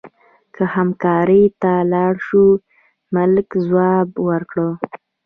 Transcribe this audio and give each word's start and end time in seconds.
که 0.55 0.63
حکمرانۍ 0.73 1.43
ته 1.61 1.71
لاړ 1.93 2.13
شو، 2.27 2.45
ملک 3.15 3.47
ځواب 3.65 4.09
ورکړ. 4.27 4.57